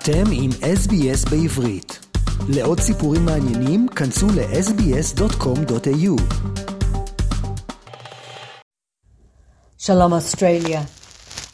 אתם 0.00 0.24
עם 0.32 0.50
SBS 0.50 1.30
בעברית. 1.30 2.06
לעוד 2.48 2.80
סיפורים 2.80 3.24
מעניינים, 3.24 3.88
כנסו 3.88 4.26
ל-sbs.com.au. 4.26 6.16
Shalom 9.78 10.12
Australia. 10.12 10.80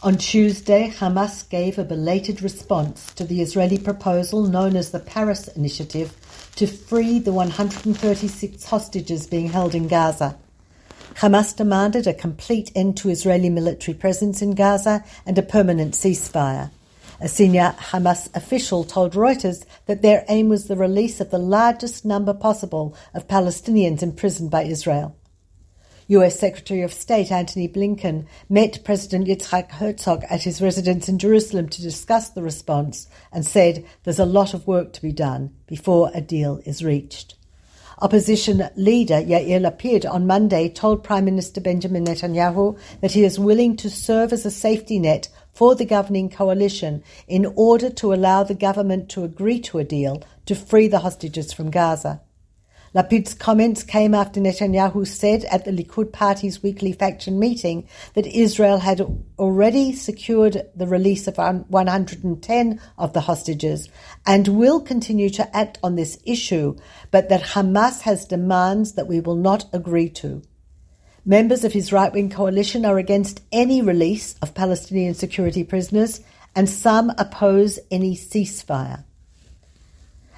On 0.03 0.17
Tuesday, 0.17 0.85
Hamas 1.01 1.49
gave 1.57 1.79
a 1.79 1.85
belated 1.85 2.43
response 2.43 2.99
to 3.19 3.25
the 3.25 3.41
Israeli 3.41 3.79
proposal 3.79 4.41
known 4.57 4.75
as 4.77 4.91
the 4.91 5.05
Paris 5.15 5.43
Initiative 5.61 6.09
to 6.57 6.67
free 6.67 7.19
the 7.19 7.33
136 7.33 8.65
hostages 8.65 9.27
being 9.27 9.49
held 9.57 9.75
in 9.75 9.87
Gaza. 9.87 10.37
Hamas 11.21 11.55
demanded 11.55 12.07
a 12.07 12.15
complete 12.15 12.73
end 12.75 12.97
to 12.97 13.11
Israeli 13.11 13.51
military 13.51 13.97
presence 13.97 14.43
in 14.43 14.55
Gaza 14.55 15.05
and 15.27 15.37
a 15.39 15.43
permanent 15.43 15.93
ceasefire. 15.95 16.71
A 17.20 17.28
senior 17.28 17.74
Hamas 17.80 18.30
official 18.36 18.84
told 18.84 19.14
Reuters 19.14 19.66
that 19.88 20.04
their 20.04 20.24
aim 20.30 20.50
was 20.50 20.68
the 20.68 20.76
release 20.76 21.20
of 21.20 21.32
the 21.32 21.40
largest 21.40 22.06
number 22.06 22.32
possible 22.32 22.96
of 23.12 23.28
Palestinians 23.28 24.04
imprisoned 24.04 24.52
by 24.52 24.64
Israel. 24.64 25.16
US 26.10 26.40
Secretary 26.40 26.84
of 26.84 26.94
State 26.94 27.32
Antony 27.32 27.68
Blinken 27.68 28.28
met 28.50 28.84
President 28.86 29.28
Yitzhak 29.28 29.72
Herzog 29.72 30.26
at 30.30 30.44
his 30.44 30.62
residence 30.62 31.10
in 31.10 31.18
Jerusalem 31.18 31.68
to 31.70 31.82
discuss 31.82 32.30
the 32.30 32.44
response 32.44 33.08
and 33.32 33.44
said 33.44 33.84
there's 34.04 34.20
a 34.20 34.26
lot 34.26 34.54
of 34.54 34.68
work 34.68 34.94
to 34.94 35.02
be 35.02 35.12
done 35.12 35.56
before 35.66 36.12
a 36.14 36.22
deal 36.22 36.62
is 36.66 36.86
reached. 36.86 37.34
Opposition 38.00 38.70
leader 38.76 39.16
Yair 39.16 39.60
Lapid 39.60 40.08
on 40.08 40.28
Monday 40.28 40.70
told 40.70 41.04
Prime 41.04 41.26
Minister 41.26 41.60
Benjamin 41.60 42.06
Netanyahu 42.06 42.78
that 43.02 43.14
he 43.14 43.24
is 43.24 43.40
willing 43.40 43.76
to 43.78 43.90
serve 43.90 44.32
as 44.32 44.46
a 44.46 44.52
safety 44.52 45.00
net 45.00 45.30
for 45.58 45.74
the 45.74 45.86
governing 45.86 46.30
coalition 46.30 47.04
in 47.28 47.44
order 47.56 47.90
to 47.90 48.14
allow 48.14 48.44
the 48.44 48.54
government 48.54 49.10
to 49.10 49.24
agree 49.24 49.60
to 49.60 49.80
a 49.80 49.84
deal 49.84 50.22
to 50.46 50.54
free 50.54 50.88
the 50.88 51.00
hostages 51.00 51.52
from 51.52 51.72
Gaza. 51.72 52.22
Lapid's 52.94 53.34
comments 53.34 53.82
came 53.82 54.14
after 54.14 54.40
Netanyahu 54.40 55.08
said 55.08 55.46
at 55.46 55.66
the 55.66 55.72
Likud 55.72 56.14
party's 56.14 56.62
weekly 56.62 56.94
faction 56.94 57.40
meeting 57.40 57.88
that 58.14 58.28
Israel 58.28 58.78
had 58.78 59.02
already 59.40 59.94
secured 59.94 60.62
the 60.76 60.86
release 60.86 61.28
of 61.28 61.40
110 61.40 62.82
of 63.00 63.14
the 63.14 63.22
hostages 63.22 63.90
and 64.28 64.48
will 64.48 64.80
continue 64.80 65.32
to 65.32 65.58
act 65.58 65.80
on 65.82 65.96
this 65.96 66.20
issue, 66.24 66.76
but 67.10 67.30
that 67.30 67.42
Hamas 67.42 68.02
has 68.02 68.26
demands 68.26 68.94
that 68.94 69.08
we 69.08 69.22
will 69.22 69.36
not 69.36 69.66
agree 69.74 70.10
to. 70.22 70.44
Members 71.30 71.66
of 71.66 71.74
his 71.74 71.92
right 71.92 72.14
wing 72.14 72.30
coalition 72.30 72.86
are 72.86 72.98
against 72.98 73.42
any 73.52 73.82
release 73.82 74.36
of 74.42 74.54
Palestinian 74.54 75.14
security 75.14 75.62
prisoners, 75.66 76.22
and 76.56 76.70
some 76.70 77.10
oppose 77.18 77.80
any 77.92 78.16
ceasefire. 78.16 79.04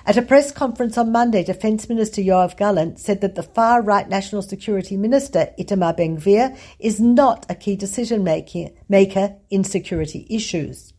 At 0.07 0.17
a 0.17 0.23
press 0.23 0.51
conference 0.51 0.97
on 0.97 1.11
Monday, 1.11 1.43
Defence 1.43 1.87
Minister 1.89 2.23
Yoav 2.23 2.57
Gallant 2.57 2.97
said 2.97 3.21
that 3.21 3.35
the 3.35 3.43
far 3.43 3.83
right 3.83 4.09
National 4.09 4.41
Security 4.41 4.97
Minister 4.97 5.53
Itamar 5.59 5.95
Ben 5.95 6.17
Gvir 6.17 6.57
is 6.79 6.99
not 6.99 7.45
a 7.47 7.53
key 7.53 7.75
decision 7.75 8.23
maker 8.23 9.35
in 9.51 9.63
security 9.63 10.25
issues. 10.27 10.93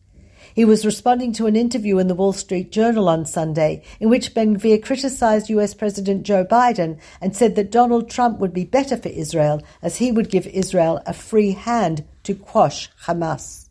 He 0.53 0.65
was 0.65 0.85
responding 0.85 1.31
to 1.33 1.47
an 1.47 1.55
interview 1.55 1.97
in 1.97 2.07
the 2.07 2.15
Wall 2.15 2.33
Street 2.33 2.71
Journal 2.71 3.07
on 3.07 3.25
Sunday 3.25 3.83
in 3.99 4.09
which 4.09 4.33
Ben 4.33 4.57
Gvir 4.57 4.83
criticized 4.83 5.49
US 5.49 5.73
President 5.73 6.23
Joe 6.23 6.43
Biden 6.43 6.99
and 7.21 7.35
said 7.35 7.55
that 7.55 7.71
Donald 7.71 8.09
Trump 8.09 8.39
would 8.39 8.53
be 8.53 8.65
better 8.65 8.97
for 8.97 9.09
Israel 9.09 9.61
as 9.81 9.97
he 9.97 10.11
would 10.11 10.29
give 10.29 10.47
Israel 10.47 11.01
a 11.05 11.13
free 11.13 11.51
hand 11.51 12.03
to 12.23 12.35
quash 12.35 12.89
Hamas. 13.05 13.69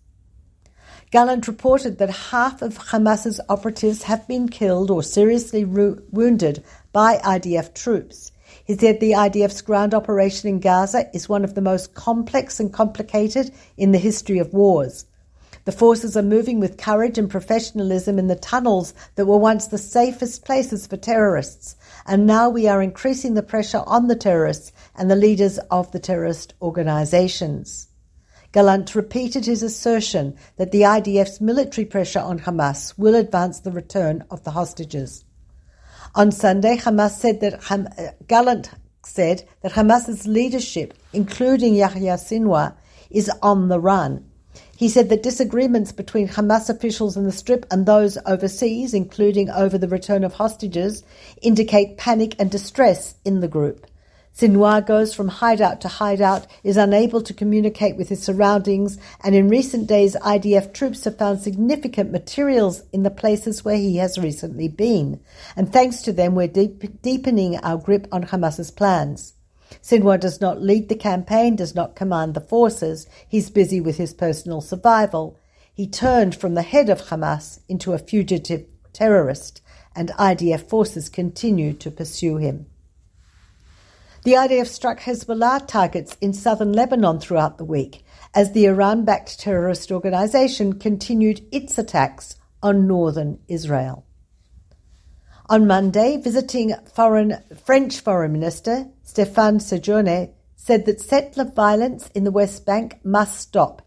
Gallant 1.11 1.49
reported 1.49 1.99
that 1.99 2.31
half 2.31 2.63
of 2.63 2.79
Hamas's 2.79 3.41
operatives 3.49 4.05
have 4.05 4.27
been 4.29 4.49
killed 4.49 4.91
or 4.91 5.03
seriously 5.03 5.65
ru- 5.65 6.03
wounded 6.11 6.63
by 6.93 7.17
IDF 7.17 7.75
troops. 7.75 8.33
He 8.65 8.77
said 8.77 9.01
the 9.01 9.13
IDF's 9.13 9.61
ground 9.63 9.93
operation 9.93 10.49
in 10.49 10.61
Gaza 10.61 11.11
is 11.13 11.29
one 11.29 11.45
of 11.45 11.55
the 11.55 11.61
most 11.61 11.95
complex 11.95 12.61
and 12.61 12.73
complicated 12.73 13.53
in 13.77 13.93
the 13.93 13.99
history 13.99 14.39
of 14.39 14.55
wars. 14.55 15.05
The 15.65 15.73
forces 15.73 16.17
are 16.17 16.23
moving 16.23 16.59
with 16.59 16.79
courage 16.79 17.19
and 17.19 17.29
professionalism 17.29 18.19
in 18.19 18.29
the 18.29 18.37
tunnels 18.37 18.95
that 19.15 19.27
were 19.27 19.37
once 19.37 19.67
the 19.67 19.79
safest 19.79 20.45
places 20.45 20.87
for 20.87 20.97
terrorists, 20.97 21.77
and 22.07 22.27
now 22.27 22.49
we 22.49 22.67
are 22.67 22.83
increasing 22.83 23.35
the 23.35 23.43
pressure 23.43 23.83
on 23.87 24.09
the 24.09 24.17
terrorists 24.17 24.73
and 24.95 25.11
the 25.11 25.17
leaders 25.17 25.59
of 25.71 25.93
the 25.93 25.99
terrorist 25.99 26.55
organizations. 26.63 27.89
Gallant 28.53 28.95
repeated 28.95 29.47
his 29.47 29.63
assertion 29.63 30.37
that 30.57 30.73
the 30.73 30.83
IDF's 30.83 31.41
military 31.41 31.85
pressure 31.85 32.19
on 32.19 32.41
Hamas 32.41 32.99
will 32.99 33.15
advance 33.15 33.61
the 33.61 33.71
return 33.71 34.25
of 34.31 34.43
the 34.43 34.51
hostages. 34.51 35.25
On 36.15 36.33
Sunday, 36.33 36.77
Hamas 36.77 37.13
said 37.13 37.41
that 37.41 37.63
Ham- 37.65 37.89
uh, 37.97 38.09
Gallant 38.27 38.71
said 39.05 39.47
that 39.63 39.73
Hamas's 39.73 40.27
leadership, 40.27 40.95
including 41.13 41.75
Yahya 41.75 42.15
Sinwar, 42.15 42.75
is 43.11 43.31
on 43.43 43.69
the 43.69 43.79
run. 43.79 44.30
He 44.77 44.89
said 44.89 45.09
that 45.11 45.23
disagreements 45.23 45.93
between 45.93 46.29
Hamas 46.29 46.71
officials 46.71 47.17
in 47.17 47.25
the 47.25 47.33
Strip 47.33 47.67
and 47.71 47.85
those 47.85 48.17
overseas, 48.27 48.95
including 48.95 49.51
over 49.51 49.77
the 49.77 49.89
return 49.89 50.25
of 50.25 50.35
hostages, 50.35 51.05
indicate 51.43 51.99
panic 51.99 52.35
and 52.39 52.51
distress 52.51 53.15
in 53.25 53.41
the 53.41 53.49
group. 53.49 53.87
Sinwar 54.35 54.87
goes 54.87 55.13
from 55.13 55.29
hideout 55.29 55.81
to 55.83 55.89
hideout, 55.89 56.47
is 56.65 56.77
unable 56.77 57.21
to 57.21 57.35
communicate 57.35 57.97
with 57.97 58.09
his 58.09 58.23
surroundings, 58.23 58.97
and 59.23 59.35
in 59.35 59.49
recent 59.49 59.87
days, 59.87 60.17
IDF 60.17 60.73
troops 60.73 61.05
have 61.05 61.19
found 61.19 61.41
significant 61.41 62.11
materials 62.11 62.83
in 62.93 63.03
the 63.03 63.11
places 63.11 63.65
where 63.65 63.77
he 63.77 63.97
has 63.97 64.19
recently 64.19 64.69
been. 64.69 65.21
And 65.57 65.71
thanks 65.71 66.01
to 66.03 66.13
them, 66.13 66.35
we're 66.35 66.49
deep, 66.49 67.03
deepening 67.03 67.59
our 67.59 67.77
grip 67.77 68.07
on 68.13 68.25
Hamas's 68.25 68.71
plans. 68.71 69.35
Sinwar 69.83 70.19
does 70.19 70.41
not 70.41 70.61
lead 70.61 70.89
the 70.89 70.95
campaign, 70.95 71.57
does 71.57 71.75
not 71.75 71.97
command 71.97 72.35
the 72.35 72.41
forces. 72.41 73.07
He's 73.29 73.51
busy 73.51 73.81
with 73.81 73.97
his 73.97 74.13
personal 74.13 74.61
survival. 74.61 75.39
He 75.73 75.87
turned 75.87 76.35
from 76.35 76.55
the 76.55 76.63
head 76.63 76.89
of 76.89 77.03
Hamas 77.03 77.61
into 77.69 77.93
a 77.93 77.99
fugitive 77.99 78.67
terrorist, 78.93 79.63
and 79.95 80.11
IDF 80.11 80.69
forces 80.69 81.09
continue 81.09 81.73
to 81.75 81.91
pursue 81.91 82.37
him. 82.37 82.67
The 84.23 84.33
IDF 84.33 84.67
struck 84.67 85.01
Hezbollah 85.01 85.67
targets 85.67 86.17
in 86.21 86.35
southern 86.35 86.75
Lebanon 86.75 87.21
throughout 87.21 87.57
the 87.57 87.65
week 87.65 88.05
as 88.35 88.53
the 88.53 88.67
Iran 88.67 89.05
backed 89.05 89.41
terrorist 89.41 89.91
organization 89.91 90.79
continued 90.79 91.47
its 91.51 91.79
attacks 91.79 92.37
on 92.63 92.87
northern 92.87 93.39
Israel. 93.49 94.05
On 95.49 95.67
Monday, 95.67 96.17
visiting 96.17 96.75
foreign, 96.95 97.39
French 97.65 98.01
Foreign 98.01 98.33
Minister 98.33 98.87
Stéphane 99.11 99.59
Séjourné 99.59 100.31
said 100.55 100.87
that 100.87 101.01
settler 101.01 101.43
violence 101.43 102.11
in 102.15 102.23
the 102.23 102.31
West 102.31 102.65
Bank 102.65 103.01
must 103.03 103.41
stop. 103.41 103.83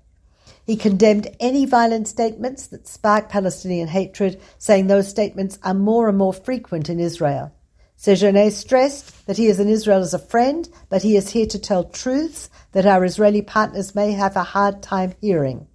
He 0.65 0.75
condemned 0.75 1.29
any 1.39 1.65
violent 1.65 2.09
statements 2.09 2.67
that 2.67 2.89
spark 2.89 3.29
Palestinian 3.29 3.87
hatred, 3.87 4.41
saying 4.57 4.87
those 4.87 5.07
statements 5.07 5.57
are 5.63 5.73
more 5.73 6.09
and 6.09 6.17
more 6.17 6.33
frequent 6.33 6.89
in 6.89 6.99
Israel. 6.99 7.53
Séjourné 7.97 8.51
stressed 8.51 9.25
that 9.25 9.37
he 9.37 9.47
is 9.47 9.61
in 9.61 9.69
Israel 9.69 10.01
as 10.01 10.13
a 10.13 10.19
friend, 10.19 10.67
but 10.89 11.03
he 11.03 11.15
is 11.15 11.29
here 11.29 11.47
to 11.47 11.59
tell 11.59 11.85
truths 11.85 12.49
that 12.73 12.85
our 12.85 13.05
Israeli 13.05 13.41
partners 13.41 13.95
may 13.95 14.11
have 14.11 14.35
a 14.35 14.43
hard 14.43 14.83
time 14.83 15.13
hearing. 15.21 15.67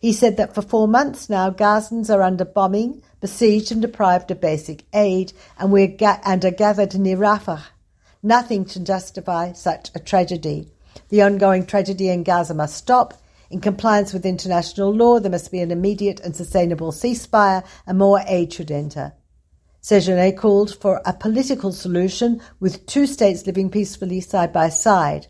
He 0.00 0.14
said 0.14 0.38
that 0.38 0.54
for 0.54 0.62
four 0.62 0.88
months 0.88 1.28
now, 1.28 1.50
Gazans 1.50 2.08
are 2.08 2.22
under 2.22 2.46
bombing, 2.46 3.02
besieged 3.20 3.70
and 3.70 3.82
deprived 3.82 4.30
of 4.30 4.40
basic 4.40 4.86
aid, 4.94 5.34
and, 5.58 5.70
we're 5.70 5.88
ga- 5.88 6.20
and 6.24 6.42
are 6.42 6.50
gathered 6.50 6.94
near 6.94 7.18
Rafah. 7.18 7.64
Nothing 8.22 8.64
to 8.66 8.80
justify 8.80 9.52
such 9.52 9.90
a 9.94 10.00
tragedy. 10.00 10.68
The 11.08 11.22
ongoing 11.22 11.64
tragedy 11.66 12.08
in 12.08 12.24
Gaza 12.24 12.52
must 12.52 12.76
stop. 12.76 13.14
In 13.48 13.60
compliance 13.60 14.12
with 14.12 14.26
international 14.26 14.92
law, 14.92 15.20
there 15.20 15.30
must 15.30 15.52
be 15.52 15.60
an 15.60 15.70
immediate 15.70 16.18
and 16.20 16.34
sustainable 16.34 16.90
ceasefire, 16.90 17.64
and 17.86 17.96
more 17.96 18.20
aid 18.26 18.52
should 18.52 18.70
enter. 18.70 19.12
Séjourné 19.80 20.36
called 20.36 20.74
for 20.74 21.00
a 21.06 21.12
political 21.12 21.72
solution 21.72 22.42
with 22.58 22.84
two 22.86 23.06
states 23.06 23.46
living 23.46 23.70
peacefully 23.70 24.20
side 24.20 24.52
by 24.52 24.68
side. 24.68 25.28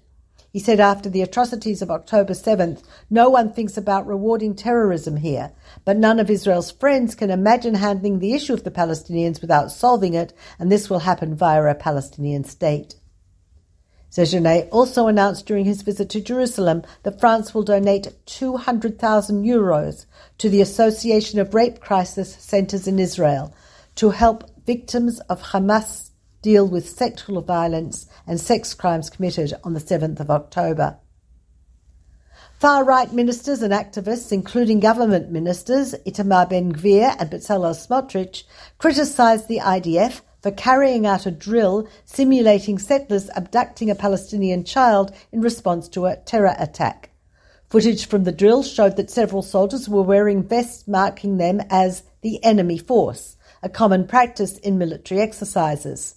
He 0.51 0.59
said 0.61 0.81
after 0.81 1.11
the 1.11 1.21
atrocities 1.21 1.83
of 1.83 1.91
October 1.91 2.33
7th, 2.33 2.83
no 3.11 3.29
one 3.29 3.53
thinks 3.53 3.77
about 3.77 4.07
rewarding 4.07 4.55
terrorism 4.55 5.17
here, 5.17 5.53
but 5.85 5.99
none 5.99 6.19
of 6.19 6.31
Israel's 6.31 6.71
friends 6.71 7.15
can 7.15 7.31
imagine 7.31 7.75
handling 7.75 8.19
the 8.19 8.33
issue 8.33 8.55
of 8.55 8.65
the 8.65 8.71
Palestinians 8.71 9.43
without 9.43 9.71
solving 9.71 10.15
it, 10.15 10.33
and 10.59 10.73
this 10.73 10.89
will 10.89 11.01
happen 11.01 11.35
via 11.35 11.63
a 11.65 11.75
Palestinian 11.75 12.45
state. 12.45 12.95
Séjourné 14.11 14.69
also 14.73 15.07
announced 15.07 15.45
during 15.45 15.67
his 15.67 15.83
visit 15.83 16.09
to 16.09 16.21
Jerusalem 16.23 16.83
that 17.03 17.21
France 17.21 17.53
will 17.53 17.63
donate 17.63 18.15
200,000 18.25 19.45
euros 19.45 20.07
to 20.39 20.49
the 20.49 20.63
Association 20.63 21.39
of 21.39 21.53
Rape 21.53 21.79
Crisis 21.79 22.35
Centers 22.37 22.89
in 22.89 22.99
Israel 22.99 23.55
to 23.97 24.11
help 24.11 24.51
victims 24.65 25.21
of 25.29 25.43
Hamas 25.43 26.08
deal 26.43 26.67
with 26.67 26.89
sexual 26.89 27.41
violence 27.43 28.07
and 28.27 28.41
sex 28.41 28.75
crimes 28.75 29.11
committed 29.11 29.55
on 29.65 29.75
the 29.75 29.81
7th 29.81 30.21
of 30.21 30.31
October. 30.31 30.99
Far 32.59 32.83
right 32.85 33.13
ministers 33.13 33.63
and 33.63 33.73
activists, 33.73 34.33
including 34.33 34.81
government 34.81 35.31
ministers 35.31 35.95
Itamar 36.05 36.49
Ben 36.51 36.73
Gvir 36.73 37.15
and 37.21 37.31
Bezalel 37.31 37.75
Smotrich, 37.75 38.43
criticised 38.79 39.47
the 39.47 39.59
IDF 39.59 40.23
for 40.43 40.51
carrying 40.51 41.07
out 41.07 41.27
a 41.27 41.31
drill 41.31 41.89
simulating 42.05 42.79
settlers 42.79 43.31
abducting 43.37 43.91
a 43.91 43.95
Palestinian 43.95 44.65
child 44.65 45.15
in 45.31 45.41
response 45.41 45.89
to 45.89 46.07
a 46.07 46.17
terror 46.17 46.55
attack. 46.59 47.11
Footage 47.71 48.07
from 48.07 48.25
the 48.25 48.33
drill 48.33 48.63
showed 48.63 48.97
that 48.97 49.11
several 49.11 49.43
soldiers 49.43 49.89
were 49.89 50.03
wearing 50.03 50.43
vests 50.43 50.89
marking 50.89 51.37
them 51.37 51.61
as 51.71 52.03
the 52.23 52.43
enemy 52.43 52.79
force, 52.79 53.37
a 53.63 53.69
common 53.69 54.07
practice 54.07 54.59
in 54.59 54.79
military 54.79 55.21
exercises. 55.21 56.17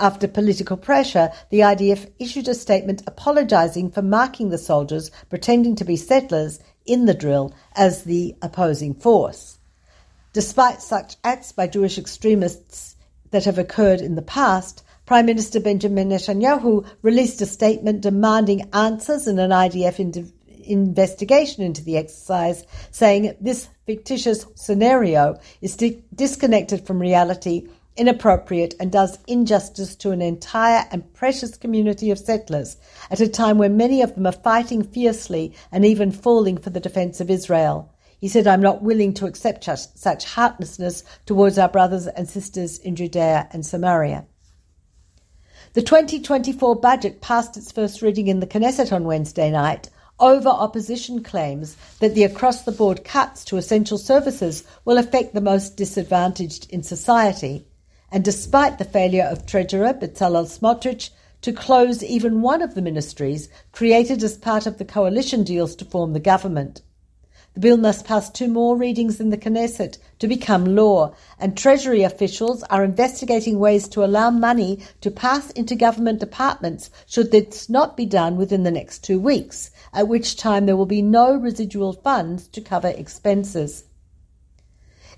After 0.00 0.26
political 0.26 0.78
pressure, 0.78 1.30
the 1.50 1.60
IDF 1.60 2.10
issued 2.18 2.48
a 2.48 2.54
statement 2.54 3.02
apologising 3.06 3.90
for 3.90 4.00
marking 4.00 4.48
the 4.48 4.56
soldiers 4.56 5.10
pretending 5.28 5.76
to 5.76 5.84
be 5.84 5.96
settlers 5.96 6.58
in 6.86 7.04
the 7.04 7.12
drill 7.12 7.52
as 7.76 8.04
the 8.04 8.34
opposing 8.40 8.94
force. 8.94 9.58
Despite 10.32 10.80
such 10.80 11.16
acts 11.22 11.52
by 11.52 11.66
Jewish 11.66 11.98
extremists 11.98 12.96
that 13.30 13.44
have 13.44 13.58
occurred 13.58 14.00
in 14.00 14.14
the 14.14 14.22
past, 14.22 14.82
Prime 15.04 15.26
Minister 15.26 15.60
Benjamin 15.60 16.08
Netanyahu 16.08 16.86
released 17.02 17.42
a 17.42 17.46
statement 17.46 18.00
demanding 18.00 18.70
answers 18.72 19.26
in 19.26 19.38
an 19.38 19.50
IDF 19.50 19.98
investigation 20.64 21.62
into 21.62 21.84
the 21.84 21.98
exercise, 21.98 22.64
saying 22.90 23.36
this 23.38 23.68
fictitious 23.84 24.46
scenario 24.54 25.38
is 25.60 25.76
di- 25.76 26.02
disconnected 26.14 26.86
from 26.86 27.00
reality, 27.00 27.68
inappropriate, 27.96 28.74
and 28.80 28.90
does 28.90 29.18
injustice 29.26 29.94
to 29.96 30.10
an 30.10 30.22
entire 30.22 30.86
and 30.90 31.12
precious 31.12 31.56
community 31.56 32.10
of 32.10 32.18
settlers 32.18 32.76
at 33.10 33.20
a 33.20 33.28
time 33.28 33.58
when 33.58 33.76
many 33.76 34.02
of 34.02 34.14
them 34.14 34.26
are 34.26 34.32
fighting 34.32 34.82
fiercely 34.82 35.54
and 35.70 35.84
even 35.84 36.10
falling 36.10 36.56
for 36.56 36.70
the 36.70 36.80
defense 36.80 37.20
of 37.20 37.30
Israel. 37.30 37.92
He 38.20 38.28
said, 38.28 38.46
I'm 38.46 38.60
not 38.60 38.82
willing 38.82 39.14
to 39.14 39.26
accept 39.26 39.64
such 39.64 40.24
heartlessness 40.24 41.04
towards 41.24 41.58
our 41.58 41.68
brothers 41.68 42.06
and 42.06 42.28
sisters 42.28 42.78
in 42.78 42.96
Judea 42.96 43.48
and 43.50 43.64
Samaria. 43.64 44.26
The 45.72 45.82
2024 45.82 46.76
budget 46.76 47.20
passed 47.20 47.56
its 47.56 47.72
first 47.72 48.02
reading 48.02 48.28
in 48.28 48.40
the 48.40 48.46
Knesset 48.46 48.92
on 48.92 49.04
Wednesday 49.04 49.50
night, 49.50 49.88
over 50.18 50.50
opposition 50.50 51.22
claims 51.22 51.76
that 52.00 52.14
the 52.14 52.24
across 52.24 52.64
the 52.64 52.72
board 52.72 53.04
cuts 53.04 53.44
to 53.46 53.56
essential 53.56 53.96
services 53.96 54.64
will 54.84 54.98
affect 54.98 55.32
the 55.32 55.40
most 55.40 55.76
disadvantaged 55.76 56.70
in 56.70 56.82
society. 56.82 57.66
And 58.12 58.24
despite 58.24 58.78
the 58.78 58.84
failure 58.84 59.24
of 59.24 59.46
Treasurer 59.46 59.94
Bezalel 59.94 60.46
Smotrich 60.46 61.10
to 61.42 61.52
close 61.52 62.02
even 62.02 62.42
one 62.42 62.60
of 62.60 62.74
the 62.74 62.82
ministries 62.82 63.48
created 63.72 64.22
as 64.22 64.36
part 64.36 64.66
of 64.66 64.78
the 64.78 64.84
coalition 64.84 65.44
deals 65.44 65.76
to 65.76 65.84
form 65.84 66.12
the 66.12 66.20
government. 66.20 66.82
The 67.54 67.60
bill 67.60 67.76
must 67.76 68.04
pass 68.04 68.30
two 68.30 68.46
more 68.46 68.76
readings 68.76 69.18
in 69.20 69.30
the 69.30 69.36
Knesset 69.36 69.98
to 70.20 70.28
become 70.28 70.76
law, 70.76 71.14
and 71.38 71.56
Treasury 71.56 72.02
officials 72.02 72.62
are 72.64 72.84
investigating 72.84 73.58
ways 73.58 73.88
to 73.88 74.04
allow 74.04 74.30
money 74.30 74.80
to 75.00 75.10
pass 75.10 75.50
into 75.52 75.74
government 75.74 76.20
departments 76.20 76.90
should 77.06 77.32
this 77.32 77.68
not 77.68 77.96
be 77.96 78.06
done 78.06 78.36
within 78.36 78.62
the 78.62 78.70
next 78.70 79.02
two 79.02 79.18
weeks, 79.18 79.70
at 79.92 80.06
which 80.06 80.36
time 80.36 80.66
there 80.66 80.76
will 80.76 80.86
be 80.86 81.02
no 81.02 81.34
residual 81.34 81.92
funds 81.92 82.46
to 82.48 82.60
cover 82.60 82.88
expenses. 82.88 83.84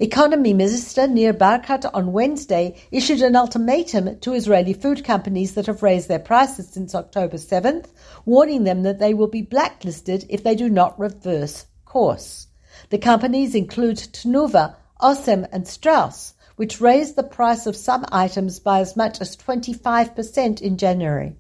Economy 0.02 0.52
Minister 0.52 1.06
Nir 1.06 1.32
Barkat 1.32 1.88
on 1.94 2.12
Wednesday 2.12 2.74
issued 2.90 3.22
an 3.22 3.36
ultimatum 3.36 4.18
to 4.18 4.32
Israeli 4.32 4.72
food 4.72 5.04
companies 5.04 5.54
that 5.54 5.66
have 5.66 5.80
raised 5.80 6.08
their 6.08 6.18
prices 6.18 6.66
since 6.66 6.92
October 6.92 7.36
7th, 7.36 7.86
warning 8.24 8.64
them 8.64 8.82
that 8.82 8.98
they 8.98 9.14
will 9.14 9.28
be 9.28 9.42
blacklisted 9.42 10.26
if 10.28 10.42
they 10.42 10.56
do 10.56 10.68
not 10.68 10.98
reverse 10.98 11.66
course. 11.84 12.48
The 12.90 12.98
companies 12.98 13.54
include 13.54 13.98
Tnuva, 13.98 14.74
Osem, 15.00 15.46
and 15.52 15.68
Strauss, 15.68 16.34
which 16.56 16.80
raised 16.80 17.14
the 17.14 17.22
price 17.22 17.66
of 17.66 17.76
some 17.76 18.04
items 18.10 18.58
by 18.58 18.80
as 18.80 18.96
much 18.96 19.20
as 19.20 19.36
25% 19.36 20.60
in 20.60 20.78
January. 20.78 21.36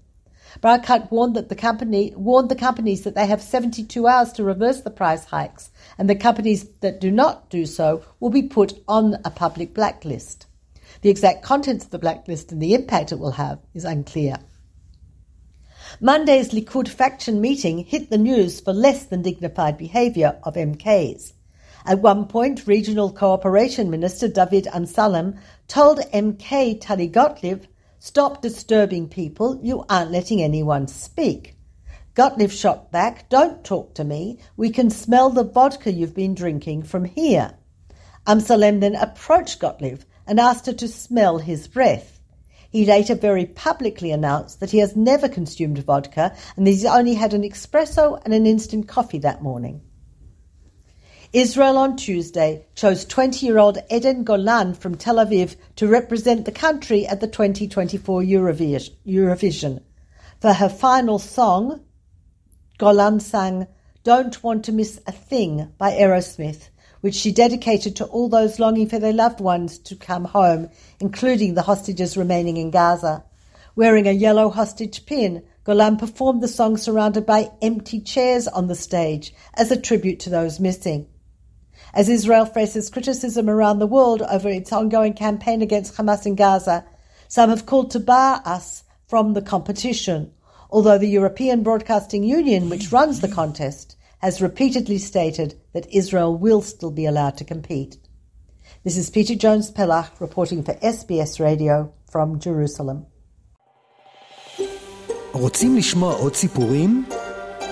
Barkat 0.60 1.10
warned 1.10 1.36
that 1.36 1.48
the 1.48 1.54
company 1.54 2.12
warned 2.16 2.48
the 2.48 2.54
companies 2.54 3.04
that 3.04 3.14
they 3.14 3.26
have 3.26 3.40
72 3.40 4.06
hours 4.06 4.32
to 4.32 4.44
reverse 4.44 4.82
the 4.82 4.90
price 4.90 5.24
hikes, 5.24 5.70
and 5.96 6.10
the 6.10 6.14
companies 6.14 6.64
that 6.80 7.00
do 7.00 7.10
not 7.10 7.48
do 7.48 7.64
so 7.64 8.04
will 8.20 8.30
be 8.30 8.42
put 8.42 8.74
on 8.86 9.16
a 9.24 9.30
public 9.30 9.74
blacklist. 9.74 10.46
The 11.00 11.10
exact 11.10 11.42
contents 11.42 11.86
of 11.86 11.90
the 11.90 11.98
blacklist 11.98 12.52
and 12.52 12.60
the 12.60 12.74
impact 12.74 13.12
it 13.12 13.18
will 13.18 13.32
have 13.32 13.60
is 13.74 13.84
unclear. 13.84 14.36
Monday's 16.00 16.50
Likud 16.50 16.88
faction 16.88 17.40
meeting 17.40 17.78
hit 17.78 18.10
the 18.10 18.18
news 18.18 18.60
for 18.60 18.72
less 18.72 19.04
than 19.06 19.22
dignified 19.22 19.78
behaviour 19.78 20.38
of 20.42 20.54
MKs. 20.54 21.32
At 21.84 22.00
one 22.00 22.26
point, 22.26 22.66
Regional 22.66 23.10
Cooperation 23.10 23.90
Minister 23.90 24.28
David 24.28 24.68
Amsalem 24.72 25.38
told 25.66 25.98
MK 25.98 26.80
Tali 26.80 27.08
Gottlieb, 27.08 27.64
Stop 28.04 28.42
disturbing 28.42 29.08
people, 29.08 29.60
you 29.62 29.84
aren't 29.88 30.10
letting 30.10 30.42
anyone 30.42 30.88
speak. 30.88 31.54
Gottlieb 32.14 32.50
shot 32.50 32.90
back, 32.90 33.28
Don't 33.28 33.62
talk 33.62 33.94
to 33.94 34.02
me, 34.02 34.40
we 34.56 34.70
can 34.70 34.90
smell 34.90 35.30
the 35.30 35.44
vodka 35.44 35.92
you've 35.92 36.12
been 36.12 36.34
drinking 36.34 36.82
from 36.82 37.04
here. 37.04 37.54
Amsalem 38.26 38.80
then 38.80 38.96
approached 38.96 39.60
Gottlieb 39.60 40.00
and 40.26 40.40
asked 40.40 40.66
her 40.66 40.72
to 40.72 40.88
smell 40.88 41.38
his 41.38 41.68
breath. 41.68 42.18
He 42.70 42.84
later 42.84 43.14
very 43.14 43.46
publicly 43.46 44.10
announced 44.10 44.58
that 44.58 44.72
he 44.72 44.78
has 44.78 44.96
never 44.96 45.28
consumed 45.28 45.78
vodka 45.78 46.34
and 46.56 46.66
that 46.66 46.72
he's 46.72 46.84
only 46.84 47.14
had 47.14 47.32
an 47.34 47.42
espresso 47.42 48.20
and 48.24 48.34
an 48.34 48.46
instant 48.46 48.88
coffee 48.88 49.20
that 49.20 49.44
morning. 49.44 49.80
Israel 51.32 51.78
on 51.78 51.96
Tuesday 51.96 52.66
chose 52.74 53.06
20 53.06 53.46
year 53.46 53.56
old 53.56 53.78
Eden 53.90 54.22
Golan 54.22 54.74
from 54.74 54.96
Tel 54.96 55.16
Aviv 55.16 55.56
to 55.76 55.88
represent 55.88 56.44
the 56.44 56.52
country 56.52 57.06
at 57.06 57.20
the 57.20 57.26
2024 57.26 58.20
Eurovision. 58.20 59.82
For 60.42 60.52
her 60.52 60.68
final 60.68 61.18
song, 61.18 61.80
Golan 62.76 63.18
sang 63.20 63.66
Don't 64.04 64.42
Want 64.42 64.66
to 64.66 64.72
Miss 64.72 65.00
a 65.06 65.12
Thing 65.12 65.72
by 65.78 65.92
Aerosmith, 65.92 66.68
which 67.00 67.14
she 67.14 67.32
dedicated 67.32 67.96
to 67.96 68.04
all 68.04 68.28
those 68.28 68.60
longing 68.60 68.90
for 68.90 68.98
their 68.98 69.14
loved 69.14 69.40
ones 69.40 69.78
to 69.78 69.96
come 69.96 70.26
home, 70.26 70.68
including 71.00 71.54
the 71.54 71.62
hostages 71.62 72.14
remaining 72.14 72.58
in 72.58 72.70
Gaza. 72.70 73.24
Wearing 73.74 74.06
a 74.06 74.12
yellow 74.12 74.50
hostage 74.50 75.06
pin, 75.06 75.42
Golan 75.64 75.96
performed 75.96 76.42
the 76.42 76.48
song 76.48 76.76
surrounded 76.76 77.24
by 77.24 77.52
empty 77.62 78.00
chairs 78.00 78.46
on 78.48 78.66
the 78.66 78.74
stage 78.74 79.32
as 79.54 79.70
a 79.70 79.80
tribute 79.80 80.20
to 80.20 80.28
those 80.28 80.60
missing 80.60 81.06
as 81.94 82.08
Israel 82.08 82.46
faces 82.46 82.90
criticism 82.90 83.48
around 83.48 83.78
the 83.78 83.86
world 83.86 84.22
over 84.22 84.48
its 84.48 84.72
ongoing 84.72 85.14
campaign 85.14 85.62
against 85.62 85.96
Hamas 85.96 86.26
in 86.26 86.34
Gaza. 86.34 86.84
Some 87.28 87.50
have 87.50 87.66
called 87.66 87.90
to 87.92 88.00
bar 88.00 88.42
us 88.44 88.84
from 89.06 89.34
the 89.34 89.42
competition, 89.42 90.32
although 90.70 90.98
the 90.98 91.08
European 91.08 91.62
Broadcasting 91.62 92.24
Union, 92.24 92.70
which 92.70 92.92
runs 92.92 93.20
the 93.20 93.28
contest, 93.28 93.96
has 94.18 94.40
repeatedly 94.40 94.98
stated 94.98 95.60
that 95.72 95.92
Israel 95.92 96.36
will 96.36 96.62
still 96.62 96.90
be 96.90 97.06
allowed 97.06 97.36
to 97.38 97.44
compete. 97.44 97.96
This 98.84 98.96
is 98.96 99.10
Peta 99.10 99.36
Jones 99.36 99.70
Pellach 99.70 100.20
reporting 100.20 100.62
for 100.62 100.74
SBS 100.74 101.40
Radio 101.40 101.92
from 102.10 102.40
Jerusalem. 102.40 103.06